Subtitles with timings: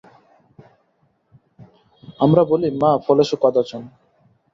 [2.19, 3.81] আমরা বলি, মা ফলেষু কদাচন।